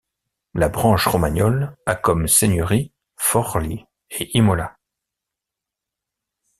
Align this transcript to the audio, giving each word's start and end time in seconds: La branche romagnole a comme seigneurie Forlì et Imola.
La 0.55 0.67
branche 0.67 1.05
romagnole 1.05 1.75
a 1.85 1.93
comme 1.93 2.27
seigneurie 2.27 2.91
Forlì 3.17 3.85
et 4.09 4.35
Imola. 4.35 4.75